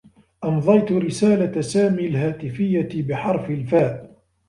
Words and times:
أمضيت 0.43 0.91
رسالة 0.91 1.61
سامي 1.61 2.07
الهاتفيّة 2.07 3.07
بحرف 3.07 3.49
الفاء. 3.49 4.15